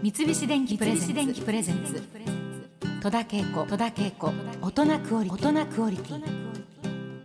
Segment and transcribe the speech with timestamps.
[0.00, 2.00] 三菱電機プレゼンツ。
[3.02, 3.66] 戸田恵子。
[3.66, 4.32] 戸田恵子。
[4.62, 6.22] 大人クオリティ。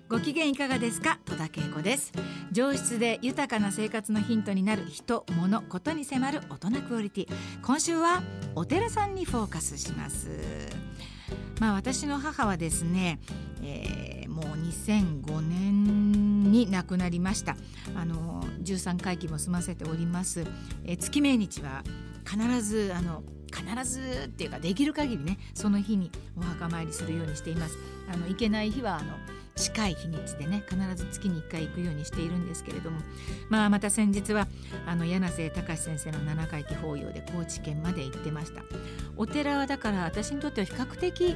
[0.09, 1.19] ご機嫌いかがですか？
[1.25, 2.11] 戸田恵子です。
[2.51, 7.27] 上質で豊かな生活のヒントになる人物ことに迫る大人クオリティ。
[7.61, 8.23] 今週は
[8.55, 10.29] お寺さんにフォーカスします。
[11.59, 13.19] まあ私の母はですね、
[13.61, 17.55] えー、もう2005年に亡くなりました。
[17.95, 20.45] あの13回忌も済ませております、
[20.85, 21.83] えー、月命日は
[22.25, 23.23] 必ずあの
[23.53, 27.77] 必ずっていうかできる限りねその日にお墓参りするようにしています。
[28.11, 29.13] あの行けない日はあの
[29.55, 32.99] 近い日にちでね必ず月に1回行くようにしているんですけれども、
[33.49, 34.47] まあ、また先日は
[34.87, 38.63] あの柳瀬隆先生の七回忌法要で高知県まで行ってました。
[39.15, 41.35] お寺はだから私にとっては比較的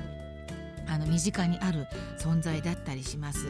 [0.88, 1.86] あの身近にある
[2.18, 3.48] 存在だったりします。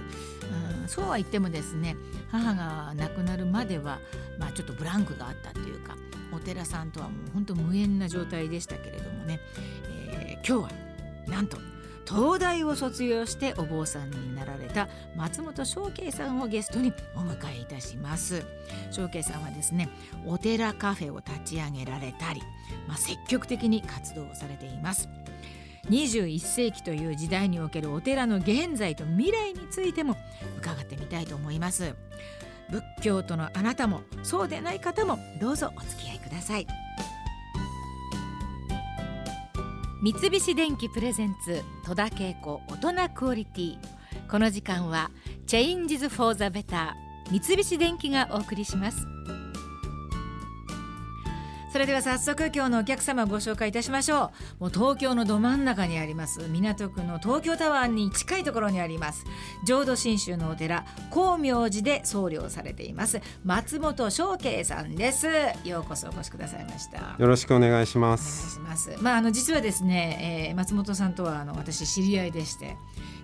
[0.82, 1.96] うん、そうは言ってもですね
[2.30, 4.00] 母が亡くなるまでは、
[4.38, 5.96] まあ、ちょっとブランクがあったというか
[6.34, 9.40] お寺さんとはもう本当無縁な状態でしたけれどもね、
[10.10, 10.88] えー、今日は
[11.28, 11.58] なんと
[12.08, 18.46] 東大を卒業してお坊さんになられた松本翔慶さんをゲストにお迎えいたします。
[18.92, 19.90] 翔慶さんはですね
[20.26, 22.42] お寺カフェを立ち上げられたり、
[22.88, 25.10] まあ、積極的に活動されています。
[25.90, 30.18] 21世紀という時代におけるお寺の現在と未来についても
[30.58, 31.94] 伺ってみたいと思います。
[32.70, 36.68] 仏教徒のあなたもそうでない方もどうぞお付き合いください。
[40.04, 43.78] 三菱電機プレゼンツ戸田恵子大人クオリティ。
[44.30, 45.10] この時間は
[45.48, 49.17] チェインジズフォーザベター三菱電機がお送りします。
[51.72, 54.64] それでは早速今日のお客様をご紹介いたしましょう。
[54.64, 59.26] もう東京のど真ん中にあります港区の東京タワーに近いところにあります。
[59.66, 65.28] 浄土真宗のお寺光明寺で僧侶をされています松本翔慶さんです。
[65.66, 67.16] ようこそお越しくださいました。
[67.18, 68.60] よろしくお願いします。
[68.60, 69.04] お願いします。
[69.04, 72.78] まああの実はですね、えー、松本さんとはあの私知り合いでして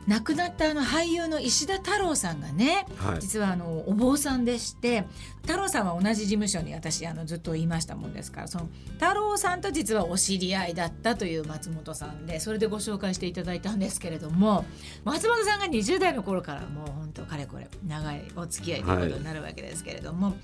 [0.08, 5.06] 亡くなったあの俳優の石田太郎さんがね、はい、実はあのお坊さんでして
[5.44, 8.70] 太郎さんは同じ事務所に私あのずっといましたもんですからその
[9.00, 14.66] 太郎さんと実はお知り合いだったという松本さんでそれでご紹介していただいたんですけれども
[15.06, 20.36] 松本さんが20代の頃からもう本当かれこれ長いお付き合いということになるわけですけれども、はい、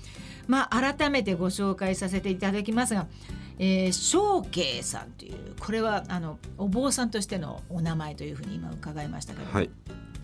[0.48, 3.06] まあ改めてご紹介させていただきますが
[3.62, 9.68] えー、正慶さんというこれはあのお坊さんとしてのお名前というふうに今伺いましたけど、はい、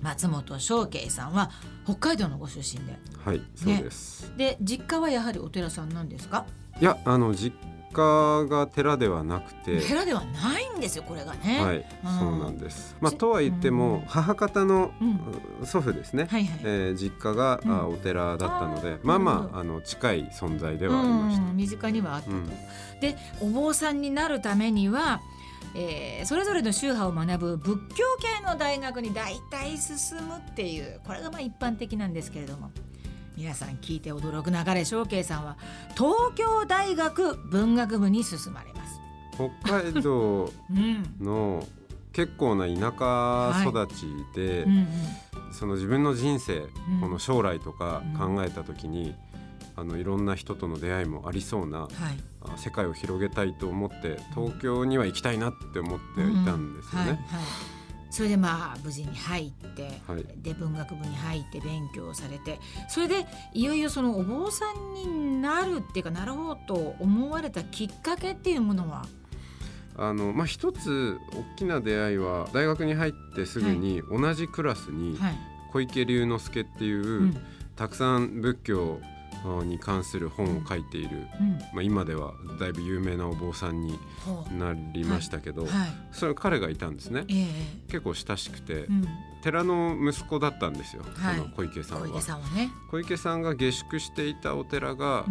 [0.01, 1.51] 松本正慶さんは
[1.85, 4.33] 北海道のご出身で、はい、そうです。
[4.39, 6.47] で実家はやはりお寺さんなんですか？
[6.81, 7.55] いやあの実
[7.93, 11.65] 家が寺ではなくて寺ではないんですよこれがね。
[11.65, 12.97] はい、うん、そうなんです。
[13.01, 14.93] まあとは言っても、母方の
[15.65, 22.37] 祖父ですね、はいはい、えー、実家が、うん、お寺だったのでまあまああの近い存在ではありました、身近にはあったと、
[23.01, 25.21] でお坊さんになるためには
[25.79, 32.71] えー、それぞれの宗派を学ぶ仏教系の大学に大体進むっていうこれがまあ一般的なんですけれども
[33.37, 35.59] 皆さん聞いて驚く流れ翔慶さんは
[35.95, 38.76] 東京大学文学部に進まれます
[39.37, 40.53] 北海道
[41.21, 41.67] の
[42.13, 44.63] 結構な田舎育ちで、はい。
[44.63, 44.87] うんうん、
[45.53, 49.15] その自分の人生、うん、この将来とか考えた時に、
[49.77, 57.07] あのいろんな人との出会いもありそうな、はい、世界を広げたいと思って東京には行きたいなって思っていたんですよね。
[57.07, 57.19] はいはい。
[58.09, 62.59] それでまあ無事に入って、はい、で文学部に入って勉強されて
[62.89, 69.05] それでいよいよそのお坊さんになるっていうかなろうと思われたきっかけっていうものは
[69.99, 75.19] あのまあ、一つ大きな出会いは大学に入ってすぐに同じクラスに
[75.73, 77.37] 小池龍之介っていう、はいうん、
[77.77, 79.01] たくさん仏教
[79.65, 83.99] に関する本を書いている、うん、まあ、今ではだいぶ有名なお坊さんに
[84.59, 85.71] なりましたけど、はい。
[85.71, 87.47] はい、それ彼がいたんですね、えー、
[87.89, 89.05] 結構親しくて、うん、
[89.43, 92.09] 寺の息子だったんですよ、はい、その小池さんは。
[92.09, 95.25] 小池さんはね、小池さんが下宿していたお寺が、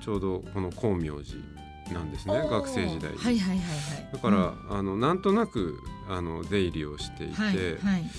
[0.00, 1.61] ちょうどこの光明寺
[1.92, 3.64] なんですね学生時代に、はいはいはいは
[4.10, 5.78] い、だから、うん、あのなんとなく
[6.08, 8.10] あの出入りをしていて、はいはい、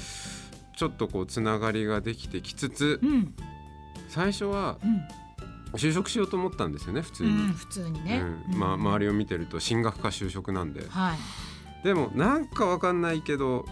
[0.76, 3.34] ちょっとこうつながりができてきつつ、うん、
[4.10, 5.02] 最初は、うん。
[5.76, 8.22] 就職しようと思ったんですよね普通に、うん、普通にね、
[8.52, 13.66] うん、まあ、周りを見てると進学か就職なんで、はい、でもなんかわかんないけど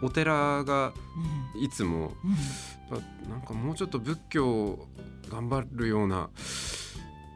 [0.00, 0.92] お寺が
[1.60, 4.86] いつも、うん、なんかもうちょっと仏教
[5.28, 6.30] 頑張るような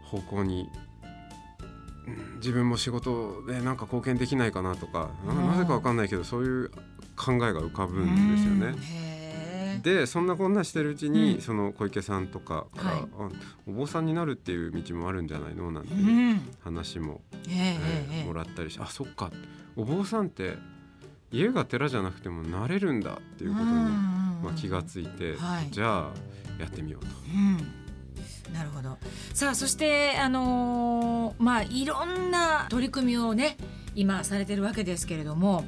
[0.05, 0.69] 方向に
[2.37, 6.70] 自分も仕事でなんか貢献できないかなとかなぜかわかんないけどそういう
[7.17, 9.81] 考えが浮かぶんですよね。
[9.82, 13.32] でそんなこんなしてるうちに、うん、その小池さんとかから、はい、
[13.69, 15.70] お坊さんになるっていう道もあるんじゃないの？
[15.70, 19.31] なんていう話も、うん、えー、えー、もらったりしてあそっか。
[19.76, 20.55] お坊さんって
[21.31, 26.12] 家が寺じゃなくてもなれるんだっていうことに、まあ、気がついて、はい、じゃあ
[26.58, 27.08] やってみようと。
[28.48, 28.98] うん、なるほど。
[29.34, 33.56] さあそしてあのー、まあいろんな取り組みをね
[33.94, 35.64] 今されてるわけですけれども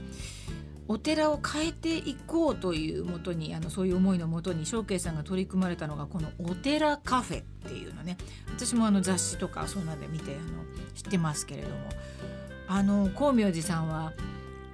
[0.86, 8.16] お寺を変えていこうというもとにあのそういう思いのもとに正慶さんが取り組まれたのがこのお寺カフェっていうのね。
[8.54, 10.64] 私もあの雑誌とかそうなんで見てあの
[10.94, 11.76] 知ってますけれども。
[12.70, 14.12] あの光明寺さんは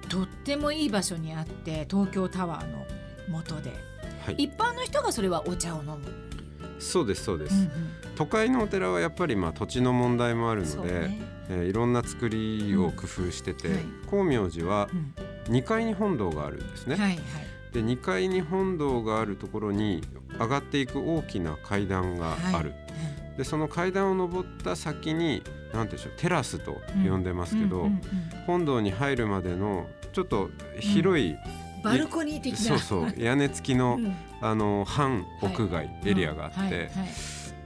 [0.09, 2.85] とってもいい場所にあって東京タワーの
[3.29, 3.71] 元で、
[4.25, 6.24] はい、一般の人がそれはお茶を飲む
[6.79, 7.69] そうですそうです、うんうん、
[8.15, 11.35] 都会のお寺はやっぱりまあ土地の問題もあるので、ね。
[11.49, 14.89] えー、いろんな作りを工夫してて、うんはい、光明寺は
[15.45, 16.95] 2階に本堂があるんですね。
[16.95, 17.19] はいはい、
[17.71, 20.01] で2階に本堂があるところに
[20.39, 22.71] 上がっていく大きな階段がある。
[22.71, 22.75] は
[23.35, 25.43] い、でその階段を上った先に
[25.73, 27.85] 何でしょうテラスと呼んでますけど、うん。
[27.85, 28.01] うんうんうん、
[28.47, 30.49] 本堂に入るまでのちょっと
[30.79, 31.35] 広い、
[31.83, 32.59] バルコニー的な。
[32.59, 33.99] そうそう屋根付きの,、
[34.41, 36.89] あの半屋外エリアがあって、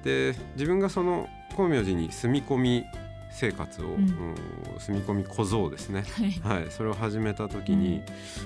[0.03, 2.85] で自分がその光明寺に住み込み
[3.31, 4.35] 生活を、うん、
[4.79, 6.03] 住み込み小僧ですね、
[6.41, 8.01] はい、はい、それを始めた時に、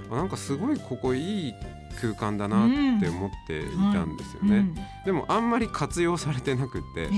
[0.09, 1.55] うん、なんかすごいここいい
[2.01, 7.09] 空間だなって思っていたんですよね、うん、でもあんまり活用されてなくて、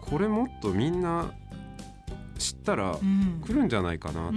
[0.00, 1.32] これもっとみんな
[2.42, 2.98] 知ったら
[3.46, 4.36] 来るんじゃないかなって、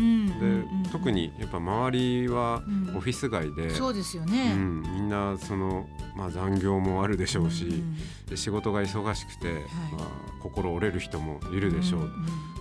[0.91, 2.63] 特にやっぱ周りは
[2.95, 7.83] オフィス街で、そうですよね、みんなその、まあ、残業もあるでしょうし、
[8.29, 9.53] で仕事が忙しくて、
[9.97, 12.11] まあ、心折れる人もいるでしょう、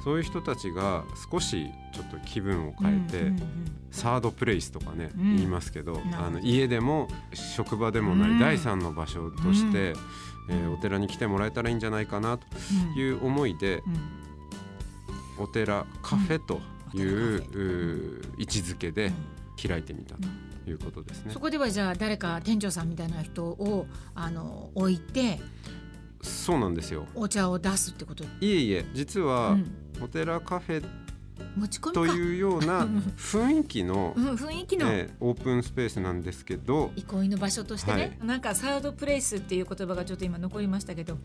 [0.02, 3.32] そういう人たちが少しちょっと気分を変えて、
[3.90, 9.94] サードプレイスとかね、言いますけどあの家でも職場でもない第三の場所として、
[10.48, 12.46] えー、お寺に来てもらえたらいいんじゃないかなと
[12.96, 13.82] いう思いで、
[15.38, 16.60] お寺カフェと
[16.94, 19.12] いう,、位置づけで
[19.66, 21.32] 開いてみたということですね。
[21.32, 25.40] そこではじゃあ誰か店長さんみたいな人をあの置いて
[26.22, 27.06] そうなんですよ。
[27.14, 28.24] お茶を出すってこと？
[28.24, 29.58] いえいえ実は、
[30.00, 30.84] お寺カフェ
[31.56, 32.86] 持ち込みというような
[33.16, 34.86] 雰囲気の、雰囲気の、
[35.20, 36.92] オープンスペースなんですけど。
[36.96, 41.18] 憩いの場所としてね、はい、なんかサードプレイスっていう言葉がちょっと今残りましたけど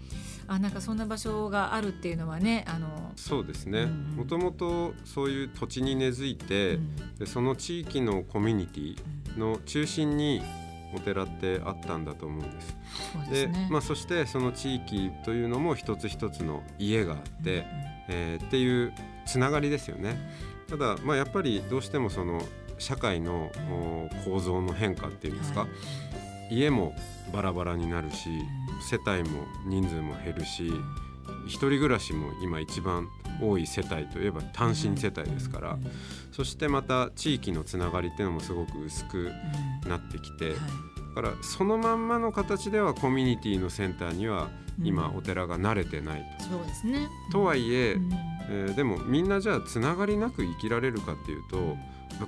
[0.48, 3.86] あなんかそんな場所があるっていうのはねあのそうですね。
[3.86, 8.98] もともとそういう土地に根付いて、うん、でその地域のコミュニティ
[9.38, 10.42] の中心に
[10.94, 12.78] お寺ってあったんだと思うんです。
[13.32, 17.66] で、ね、まあ、そしてその地域というのも一つ一つの家があって、うん、
[18.10, 18.94] えー、っていう
[19.30, 20.18] つながりですよね。
[20.68, 22.42] ただ、まあ、やっぱりどうしてもその
[22.80, 23.52] 社会の
[24.26, 25.68] 構造の変化っていうんですか、は
[26.50, 26.96] い、家も
[27.34, 28.30] バラバラになるし
[28.90, 30.72] 世帯も人数も減るし
[31.46, 33.08] 一人暮らしも今一番
[33.42, 35.78] 多い世帯といえば単身世帯ですから
[36.32, 39.32] そしてまた地域のつながりっていうのもすごく薄く
[39.88, 40.54] なってきて
[41.16, 44.50] だからそのまんまの形ではコミュニティのセンターには
[44.84, 46.46] 今お寺が慣れてないと。
[46.46, 47.98] そうですねとはいえ
[48.52, 51.78] えー、でもみんなじゃあつながりなく生きられるかっていうと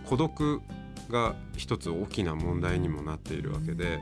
[0.05, 0.61] 孤独
[1.09, 3.99] が一つ大きな問題にもなっているわけで。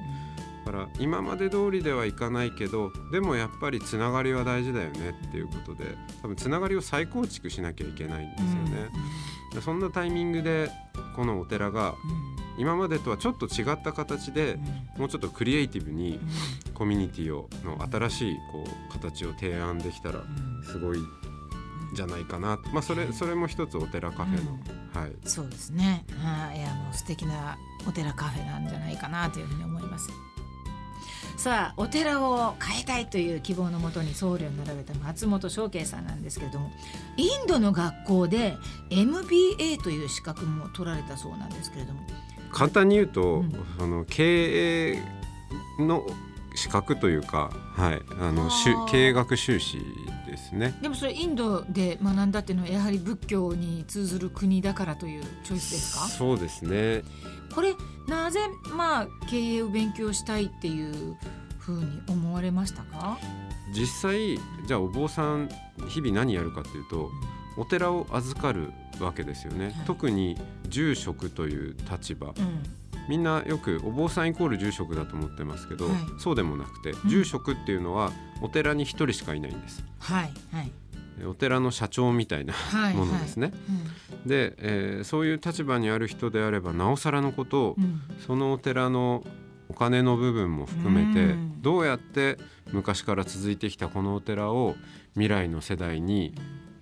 [0.66, 8.90] だから今まで通りではいかないけどでもやっぱりつながりは大事だよねっていうことで多分つながりを再構築しなきゃいけないんですよね。
[9.56, 10.70] うん、そんなタイミングで
[11.16, 11.96] このお寺が
[12.60, 14.60] 今までとはちょっと違った形で
[14.98, 16.20] もうちょっとクリエイティブに
[16.74, 20.22] コミュニティをの新しいこう形を提案できたら
[20.70, 21.00] すごい
[21.94, 30.10] じゃないかな、まあ、それそれも一つお寺カフェの、うん、はい、そうですね、はい、いやもう素敵なお寺カフェなんじゃないかなというふうに思います。
[31.40, 36.70] さあお寺を変えたいという希望のもとに僧侶になられた松本翔慶さんなんですけれども
[37.16, 38.58] インドの学校で
[38.90, 42.02] MBA という資格も取られたそうなんですけれども
[42.52, 45.04] 簡単に言うと、うん、その経営
[45.80, 46.06] の
[46.56, 48.50] 資格というか、はい、あの
[48.90, 49.78] 経営学修士
[50.28, 50.78] ですね。
[50.82, 56.08] でもそれインドで学んだっていうのはやはり仏教に通ずる国だからというチョイスですか？
[56.08, 57.04] そうですね。
[57.54, 57.74] これ
[58.08, 58.40] なぜ
[58.76, 61.16] まあ経営を勉強したいっていう
[61.60, 63.18] ふうに思われましたか？
[63.74, 65.50] 実際じゃあお坊さん
[65.88, 67.10] 日々何やるかっていうと
[67.56, 68.72] お寺を預かる
[69.04, 70.38] わけですよね、はい、特に
[70.68, 72.34] 住職という立場、うん、
[73.08, 79.84] みんなよくお坊さんイコール住職だと思ってますけど、はい、そうでもなくて、うん、住職っていうのはお寺に一人しかいないんです。
[80.00, 80.72] はいはい、
[81.26, 82.54] お寺の社長みたいな
[82.94, 83.48] ものですね。
[83.48, 83.62] はいはい
[84.24, 89.24] うん、で、えー、そういう立場にある人であればなおさらのことを、うん、そのお寺の
[89.70, 92.38] お金の部分も含めてどうやって
[92.72, 94.76] 昔から続いてきたこのお寺を
[95.14, 96.34] 未来の世代に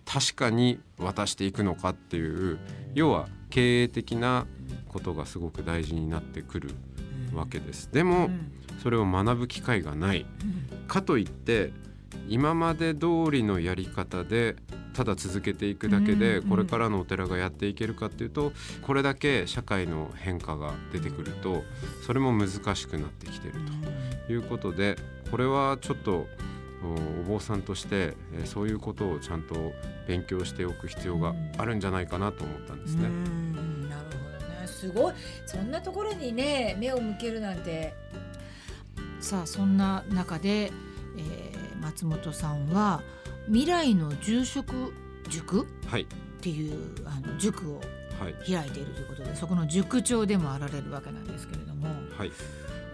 [0.07, 2.57] 確かに渡していくのかっていう
[2.93, 4.47] 要は経営的な
[4.87, 6.69] ことがすごく大事になってくる
[7.33, 7.91] わけです。
[7.91, 8.29] でも
[8.81, 10.25] それを学ぶ機会がない。
[10.87, 11.73] かといって
[12.29, 14.55] 今まで通りのやり方で
[14.93, 21.63] ただ続けていくだけでこれからのお寺がやっていけるかっていうとこれだけ社会の変化が出てくると
[22.05, 23.53] それも難しくなってきてる
[24.27, 24.97] ということで
[25.29, 26.25] これはちょっと
[26.83, 28.15] お坊さんとして
[28.45, 29.73] そういうことをちゃんと
[30.07, 33.09] 勉強しておく必要があるんじゃないかなと思ったんですね。
[33.89, 34.05] なる
[34.39, 34.67] ほどね。
[34.67, 35.13] すごい。
[35.45, 37.93] そんなところにね目を向けるなんて。
[39.19, 43.01] さあそんな中で、えー、松本さんは
[43.47, 44.93] 未来の住職
[45.29, 46.05] 塾、はい、っ
[46.39, 47.81] ていうあの塾を
[48.19, 51.87] 開いているということで、はい、そこの塾長でもあられるわけなんですけれども。
[52.17, 52.31] はい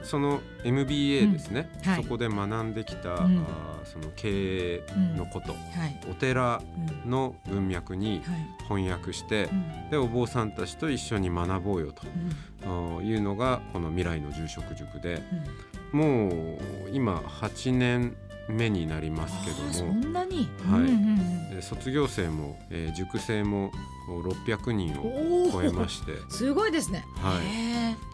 [0.04, 4.84] その MBA ですね、うんはい、そこで学んできた、うん、あその経営
[5.16, 5.60] のこと、うん。
[5.80, 6.62] はい、お寺
[7.06, 8.22] の文脈に
[8.68, 9.50] 翻訳して、
[9.90, 12.04] でお坊さんたちと一緒に学ぼうよと。
[13.04, 15.22] いうのがこの未来の住職塾で、
[15.92, 16.60] もう
[16.94, 18.16] 今8年
[18.50, 19.74] 目になりますけども。
[19.74, 23.72] そんなに、はい、うんうん、卒業生も、えー、塾生も
[24.08, 26.14] 600人を超えまして。
[26.30, 27.06] すごいですね。
[27.16, 27.40] は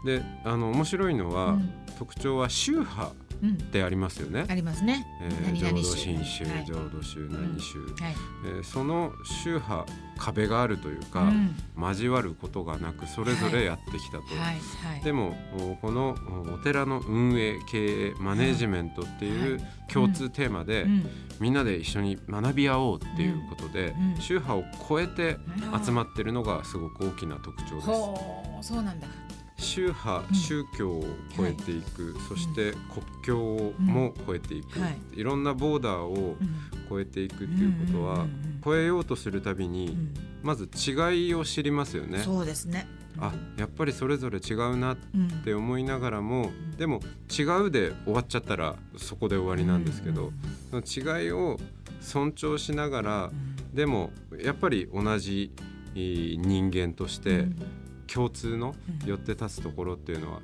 [0.03, 3.11] い、であの面白いのは、うん、特徴は宗派
[3.47, 4.45] ってありますよね。
[4.47, 5.05] ありますね。
[5.21, 8.15] えー、浄土真宗、はい、浄土宗何宗、うんはい、
[8.45, 9.85] えー、その宗派
[10.17, 14.23] 壁があるというか、うん、交わることがなくそれぞれやってきたと。
[14.23, 15.35] はい、でも
[15.81, 16.15] この
[16.53, 20.85] お寺の運営経営マネジメントっていう共通テーマで、
[21.39, 25.37] みんなで一緒に学び合おうっていうことで、宗派を超えて
[25.83, 27.87] 集まってるのがすごく大きな特徴です。
[28.61, 29.07] そうなんだ
[29.59, 31.05] 宗派、宗教を
[31.37, 34.79] 超えていく、そして国境も超えていく、
[35.13, 36.37] い、ろんなボーダーを
[36.89, 38.25] 超えていくっていうことは、
[38.63, 39.97] 超えようとするたびに、
[40.41, 42.19] まず違いを知りますよね。
[42.19, 42.87] そうですね。
[43.21, 44.97] あやっぱりそれぞれ違うなっ
[45.43, 50.31] て思いながらも、でも違うで終わっちゃったらそこで終わりなんですけど、
[50.71, 51.59] その違いを
[51.99, 53.31] 尊重しながら、
[53.73, 54.11] でも
[54.41, 55.51] やっぱり同じ
[55.93, 57.47] 人間として
[58.11, 58.75] 共通の
[59.05, 60.39] 寄って立つところっていうのは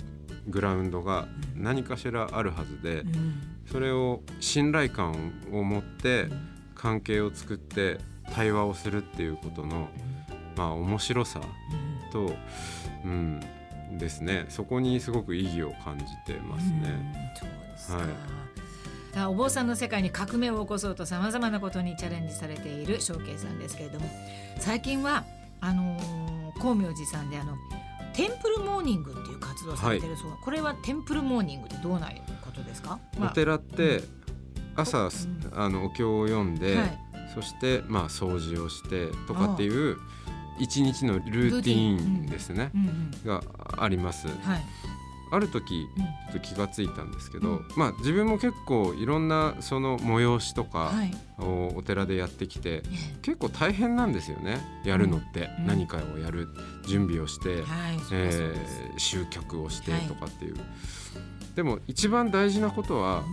[0.47, 3.03] グラウンドが何かしらあるはずで
[3.71, 6.27] それを信頼感を持って
[6.75, 7.99] 関係を作って
[8.33, 9.87] 対話をするっていうことの
[10.55, 11.41] まあ面白さ
[12.11, 12.33] と、
[13.03, 13.41] うん、
[13.97, 14.45] ですね。
[14.49, 17.13] そこにすごく意義を感じてますね。
[19.13, 24.09] はい、お坊さんの世界に革命を起こそうとさまざまなことにチャレンジされている翔慶さんですけれども
[24.59, 25.23] 最近は
[25.65, 27.55] あのー、光明寺さんであの
[28.13, 32.11] テンプルモーニングっていう活動されてるそう、はい、これはテンプルモーニングってどうな
[32.43, 34.03] ことですか、まあ、お寺って
[34.75, 35.09] 朝、うん、
[35.53, 36.99] あのお経を読んで、はい、
[37.33, 39.97] そしてまあ掃除をしてとかっていう
[40.59, 42.71] 一日のルーティーンですね、
[43.25, 43.41] が
[43.77, 44.27] あります。
[44.27, 44.35] はい
[45.31, 50.91] ある時ちょっと気がついたんですけど、うん、まあ自分も結構いろんなその催しとか
[51.39, 52.81] をお寺でやってきて、はい、
[53.21, 56.47] 結構大変なんですよねやるのって、うん、何かをやる
[56.87, 57.63] 準備をして、
[58.11, 58.55] え
[58.97, 63.23] 集客をしてとかっていう、はい、でも一番大事なことは、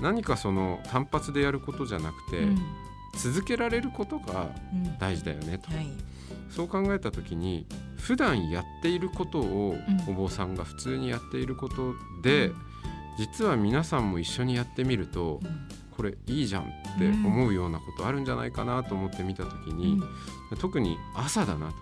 [0.00, 2.46] 何かその単発でやることじゃなくて、
[3.18, 4.50] 続けられることが
[5.00, 5.74] 大事だよねと。
[5.74, 5.88] はい。
[6.50, 9.76] そう考えた時に普段やっていることを
[10.08, 12.56] お坊さんが普通にやっていることで、うん、
[13.18, 16.66] 実は皆さんも一緒にやってみると、うん、これいいじゃんっ
[16.98, 20.00] て思うようなことあるんじゃないかなと思って見た時に、
[20.50, 21.74] うん、特に朝だなと、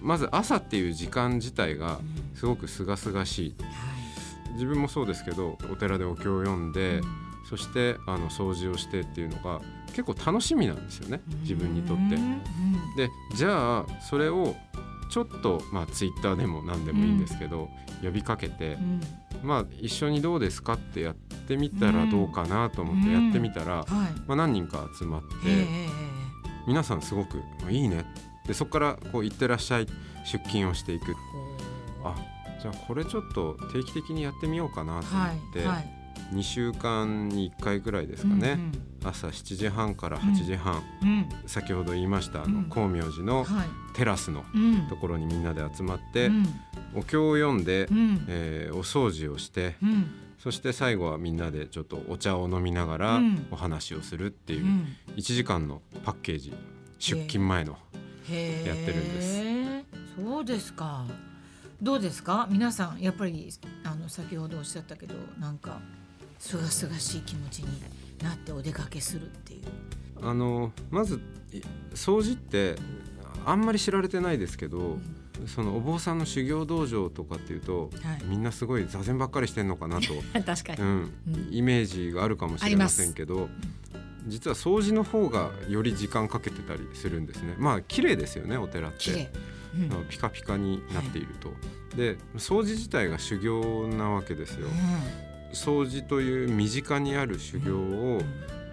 [0.00, 1.98] まず朝っていう時間自体が
[2.34, 3.54] すごく清々しい、
[4.52, 7.00] 自分もそうですけどお寺でお経を読んで、
[7.48, 12.16] そしてあの掃除をしてっていうのが結構楽しみなんですよね自分にとって。
[12.96, 14.54] でじゃあそれを
[15.10, 17.68] ちょっとまあツイッターでも何でもいいんですけど、
[18.02, 19.00] うん、呼びかけて、うん、
[19.42, 23.84] まあ一緒にどうですかってやってみたらどうかなと思ってやってみたら、
[24.26, 25.26] まあ、何人か集まって、
[26.66, 28.04] 皆さんすごく「いいね」
[28.46, 29.86] でそこからこう「行ってらっしゃい」
[30.24, 31.14] 出勤をしていく。
[32.04, 32.14] あ
[32.62, 35.99] じゃあこれちょっと定期的にやってみようかなと思って、はいはい
[36.32, 38.62] 2週間に1回ぐらいですかね、うんう
[39.04, 43.46] ん、朝7時半から8時半、うん、先ほど言いましたあの光明寺の
[43.94, 44.44] テラスの
[44.88, 46.46] ところにみんなで集まって、うん、
[46.94, 49.76] お経を読んで、うん、えー、お掃除をして、
[50.38, 53.20] そして最後はみんなでちょっとお茶を飲みながら
[53.50, 54.66] お話をするっていう
[55.16, 56.54] 1時間のパッケージ
[56.98, 57.72] 出勤前の
[58.28, 59.42] やってるんです。
[60.16, 61.04] そうですか。
[61.82, 62.46] どうですか？
[62.50, 63.50] 皆さんやっぱり
[63.84, 65.80] あの先ほどおっしゃったけどなんか
[66.40, 67.80] すがすがしい気持ちに
[68.22, 69.60] なってお出かけするっていう。
[70.22, 71.20] あのまず
[71.94, 72.76] 掃除って
[73.46, 75.16] あんまり知られてないですけど、うん。
[75.46, 80.08] そのお坊さんの修行道場とかっていうと、はい、みんなすごい座禅ばっかりしてんのかなと。
[80.44, 81.12] 確かに、うん、
[81.50, 83.48] イメージがあるかもしれませんけど
[84.26, 87.54] 実は掃除の方がより時間かけてたりするんですね。
[87.58, 89.30] まあ綺麗ですよねお寺って、
[89.74, 91.54] うん、ピカピカになっていると、は
[91.94, 98.22] い、で掃除自体が修行なわけですよ、うん、掃除という身近にある修行を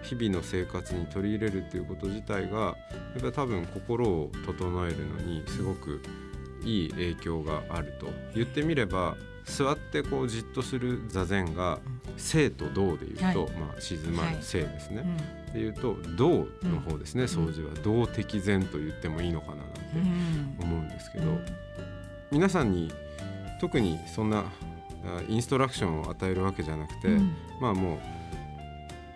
[0.02, 2.72] 日々の生活に取り入れるっていうこと自体がや
[3.18, 6.00] っぱり多分心を整えるのにすごく
[6.64, 11.78] いい影響があると言ってみれば座ってこうじっとする座禅が
[12.16, 14.98] 静と動でいうと、はい、まあ、静まる静ですね。
[14.98, 15.06] はい。
[15.06, 21.46] うん、でいうと動の方ですね、うん、掃除は動的禅と言ってもいいのかななんて思うんですけど、うん、
[22.30, 22.92] 皆さんに
[23.60, 24.44] 特にそんな
[25.28, 27.08] インストラクションを与えるわけじゃなくて、
[27.60, 27.98] まあもう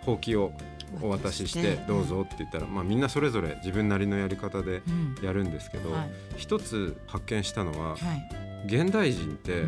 [0.05, 0.53] ほうきを
[1.01, 4.83] お渡ししてどうぞって言ったら、まあ、みんなそれぞれ自分なりのやり方で
[5.23, 5.91] やるんですけど、
[6.37, 7.97] 一つ発見したのは、
[8.67, 9.65] 現代人って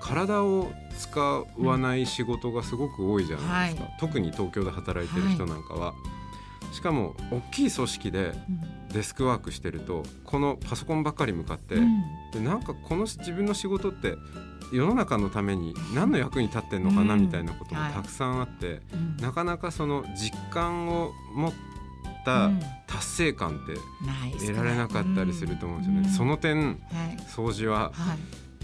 [0.00, 5.94] 体を使わない仕事がすごく多いじゃないですか、特に東京で働いてる人なんかは。
[6.72, 8.32] しかも大きい組織で
[8.92, 11.76] デスクワークしてるとこのパソコンばっかり向かって、
[12.32, 14.16] でなんかこの自分の仕事って
[14.72, 19.16] 世の中のために何の役に立ってんのかなみたいなこともたくさんあって、うん。
[19.18, 21.52] なかなかその実感を持っ
[22.24, 22.50] た
[22.86, 26.08] 達成感って得られなかったりすると思うんですよね。
[26.08, 26.80] その点、
[27.28, 27.92] 掃除は、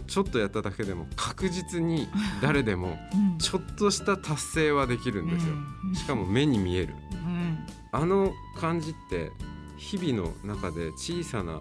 [0.09, 2.09] ちょっとやっただけでも確実に
[2.43, 2.99] 誰でも
[3.39, 5.55] ちょっとした達成はできるんですよ。
[5.95, 6.95] しかも目に見える。
[7.93, 9.31] あの感じって
[9.77, 11.61] 日々の中で小さな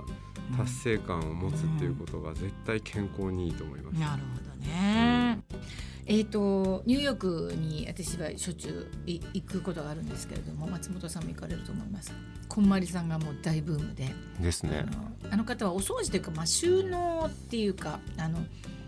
[0.57, 3.99] 達成感を持つっていうことが絶対健康にいいと思います。
[3.99, 5.59] なるほどね、うん、
[6.05, 12.13] えーと、ニューヨークに私はしょっちゅう行くことがあるんですけれども松本さんも行かれると思います。
[12.47, 14.13] こんまりさんがもう大ブームで。
[14.39, 14.85] ですね。
[15.29, 18.39] あの方はお掃除というか、まあ、収納っていうかあの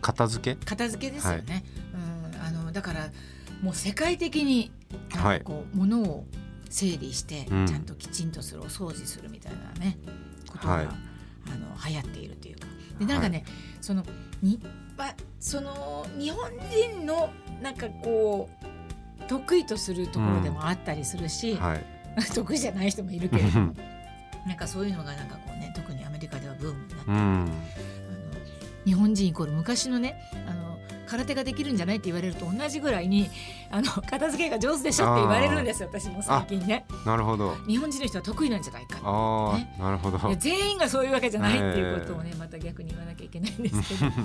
[0.01, 0.65] 片付け？
[0.65, 1.63] 片付けですよね、
[2.41, 2.59] はい、うん。
[2.59, 3.09] あのだから
[3.61, 4.71] もう世界的に
[5.13, 6.25] なんかこう、はい、物を
[6.73, 9.95] 整理して、ちゃんときちんとするお掃除するみたいなね
[10.51, 10.85] ことが、はい。
[10.85, 12.67] あの流行っているというか。
[12.99, 13.45] でなんかね、はい、
[13.79, 14.03] その
[14.41, 14.59] に
[14.97, 17.29] まその日本人の
[17.61, 21.59] なんかこう得意とするところでもあったりするし、うん。
[21.59, 21.85] はい、
[22.33, 23.75] 得意じゃない人もいるけれども
[24.47, 27.47] なんかそういうのがなんかこうね特にアメリカではブームになって、うん、あの
[28.85, 30.62] 日本人イコール昔のねあの
[31.07, 33.29] 空手ができるんじゃないって言われると同じぐらいに
[33.71, 36.85] あの片付けが上手でしょって言われるんですよ私も最近ね。
[37.05, 37.55] なるほど。
[37.67, 40.19] 日本人の人は得意なんじゃないかあ、ね、なるほど。
[40.35, 44.21] 全員がそういうわけじゃないっていうことをねまた逆に言わなきゃいけないんですけど向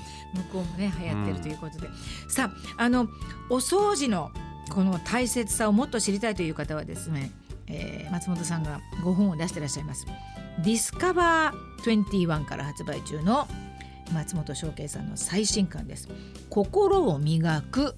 [0.53, 3.09] こうもね流行ってるということで、うん、さああの
[3.51, 4.31] お掃除の
[4.71, 7.31] この大切さをもっと知りたいという方はですね、
[7.67, 10.07] えー、松本さんがご本を出してらっしゃいます
[10.63, 13.49] 「ディスカバー21」から発売中の
[14.13, 16.09] 「松本翔慶さんの最新刊です。
[16.51, 17.95] 心を磨く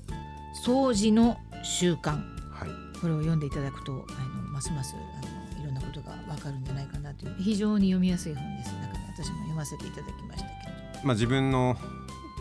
[0.65, 2.13] 掃除の習慣、
[2.51, 8.73] はい、これを読んでいただくとあのますますあのいろんなことがわかるんじゃないかなという非常に読みやすい本です。
[8.73, 11.77] だから私も読ませていただきましたけど、まあ、自分の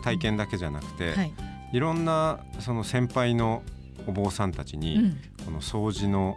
[0.04, 1.34] 体験だけじゃなくて、はい、
[1.74, 3.64] いろんなその先輩の
[4.08, 6.36] お坊さんたちに、うん、この掃除の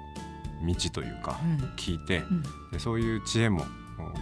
[0.65, 1.41] 道というか
[1.77, 2.43] 聞いて、うん、
[2.73, 3.65] でそういう知恵も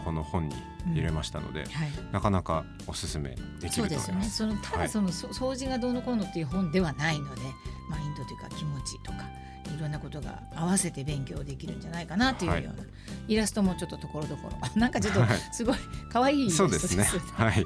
[0.05, 0.55] この本に
[0.93, 4.07] 入れましたので、うんはい、なかなかおすすめできると思います。
[4.07, 4.59] そうですよね。
[4.63, 7.43] そのただその、はい、掃除がどうのこうのっていう本ではないので、
[7.89, 9.50] マインドというか気持ちとかい
[9.81, 12.75] ろんなことが合わせて勉強できるんじゃないかなというような、は
[13.29, 14.57] い、イラストもちょっとところどころ。
[14.81, 15.21] なんかちょっと
[15.53, 15.77] すごい
[16.11, 16.97] 可愛いイラストです。
[16.97, 17.05] ね。
[17.35, 17.65] はい。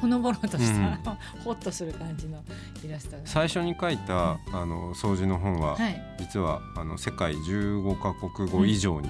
[0.00, 2.42] ほのぼのとした、うん、ホッとする感じの
[2.84, 5.76] イラスト最初に書いた、あの掃除の本は、
[6.18, 9.08] 実はあの世界15カ国語以上に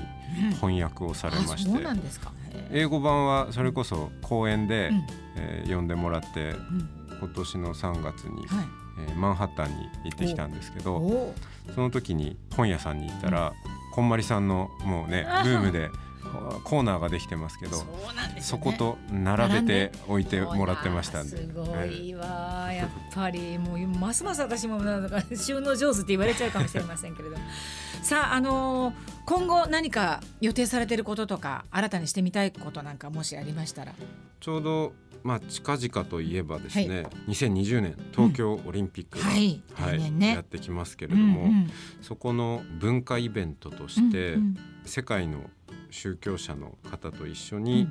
[0.61, 2.33] 翻訳をされまして、そうなんですか。
[2.71, 8.67] 英語版はそれこそ講演で、うん、えー、読んでもらって、うん、今年の3月に、はい、
[8.99, 11.35] えー、マンハッタンに行ってきたんですけど
[11.75, 15.91] その時に本屋さんに行ったら、うん、こんまりさんのもうね ブームで
[16.65, 17.77] コーナーができてますけど
[18.41, 21.37] そ、ね,、こと並べて置いてもらってましたんで。
[21.37, 27.43] すごいわ、やっぱりもうますます私もなんか収納上手って言われちゃうかもしれませんけれども。
[28.03, 28.95] さああのー、
[29.27, 33.93] 今後何か予定されてることとか新たにしてみたいことなんかもしありましたら。
[34.41, 34.93] ちょうど
[35.25, 41.71] まあ、近々といえばですね、はい、2020年東京オリンピックが、うん、はい、はいね、やってきますけれども、うんうん、
[42.03, 45.51] そこの文化イベントとして、うんうん、世界の
[45.91, 47.89] 宗教者の方と一緒に、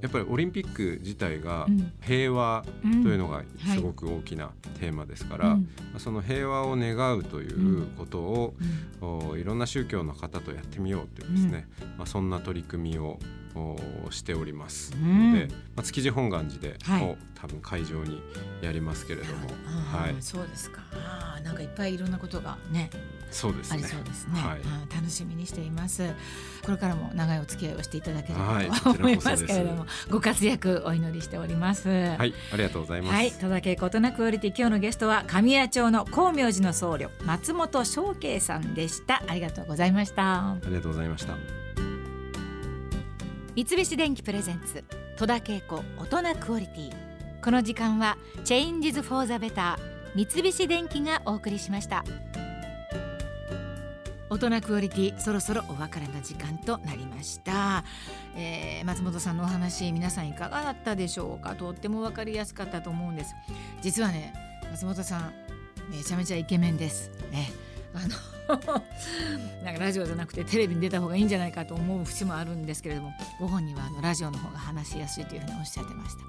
[0.00, 1.66] やっぱりオリンピック自体が
[2.00, 3.42] 平和というのが
[3.74, 5.58] すごく大きなテーマですから、うんは
[5.96, 8.54] い、その平和を願うということを、
[9.00, 13.18] うん、いろんな宗教の方とやってみようというですね、うん、まあ、そんな取り組みを
[14.10, 18.22] しておりますので、まあ、築地本願寺で、はい、多分会場に
[18.62, 19.48] やりますけれども、
[19.92, 22.90] はい、そうですかあなんかいっぱいいろんなことがね
[23.30, 23.74] そうですね。
[23.74, 26.08] ありそうですね、はい、楽しみにしています。
[26.64, 31.88] これからも長いお付き合いをしていただければと 思いますけれども、はい、ご活躍お祈りしております。
[31.88, 33.14] はい、ありがとうございます。
[33.14, 39.22] はい、戸田恵子大人クオリティ今日のゲストは神谷町の光明寺の僧侶松本翔慶さんでした。
[39.26, 40.50] ありがとうございました。
[40.50, 41.65] ありがとうございました。
[43.56, 44.84] 三菱電機プレゼンツ
[45.16, 46.92] 戸田恵子大人クオリティ。
[47.42, 52.04] この時間はチェインジズフォーザベター三菱電機がお送りしました。
[54.28, 57.82] 大人クオリティそろそろお別れの時間となりました、
[58.36, 61.54] えー、松本さんのお話皆さんいかがだったでしょうか？
[61.54, 63.34] とっても分かりやすかったと思うんです。
[63.80, 64.34] 実はね
[64.70, 65.32] 松本さん
[65.90, 67.10] めちゃめちゃイケメンです。
[67.30, 67.50] ね。
[67.94, 68.35] あの
[69.64, 76.20] なんかラジオじゃなくてテレビに出た方がいいんじゃないかと思う節もあるんですけれどもご本人はあのラジオの方が話しやすいというふうにおっしゃってました。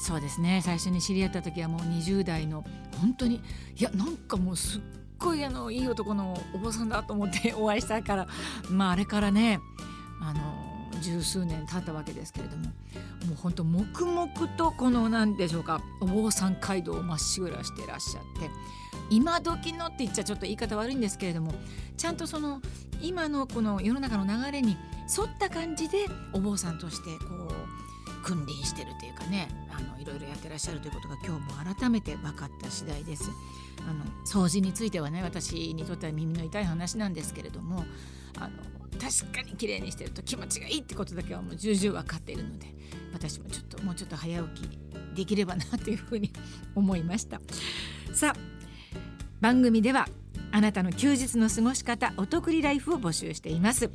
[0.00, 0.60] そうですね。
[0.62, 2.64] 最初に知り合った時はもう20代の
[3.00, 3.36] 本当に
[3.76, 4.80] いやなんかもうすっ
[5.18, 8.28] ごいあのいい男のお坊さんだと思ってお会いしたから
[8.70, 9.60] まああれからね
[10.20, 12.70] あの十数年経ったわけですけれどもも
[13.32, 18.50] う本当黙々とこの何でしょうかお坊さん街道をまっしぐらしてらっしゃって
[19.10, 21.52] 今時のって言っちゃちょっと言い方悪いんですけれども
[21.96, 22.60] ちゃんとその
[23.00, 24.76] 今のこの世の中の流れに
[25.16, 33.30] 沿った感じでお坊さんとしてこう君臨してるというかねあのいろいろやってらっしゃるということが今日も改めて分かった次第です。
[33.86, 37.84] あの掃除についてはね私にとっては耳の痛い話なんですけれども
[38.38, 38.50] あの
[38.98, 42.66] 確かに綺麗にしてると気持ちがいいってことだけはもう重々分かっているので
[43.12, 44.78] 私もちょっともうちょっと早起き
[45.14, 46.32] できればなというふうに
[46.74, 47.40] 思いました
[48.12, 48.53] さあ
[49.40, 50.08] 番組では
[50.50, 53.90] あなたの休日の過ごし方お得りライフを募集しています。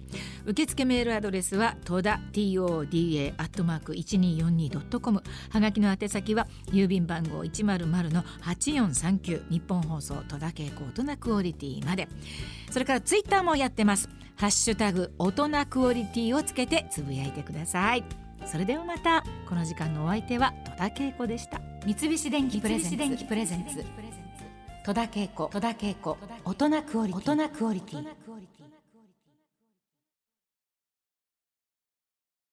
[0.45, 12.10] 受付メールアドレスは戸田 toda アットマーク 1242.com はがきの宛先は郵便番号100-8439日本放送戸田恵子大人クオリティまで。
[12.71, 14.10] それからツイッターもやってます。
[14.36, 18.04] ハッシュタグ大人クオリティをつけてつぶやいてください。
[18.45, 19.23] それではまた。
[19.47, 21.62] この時間のお相手は戸田恵子でした。
[21.86, 23.86] 三菱電機プレゼンツ。
[24.89, 28.58] 戸田恵子大人クオリティ。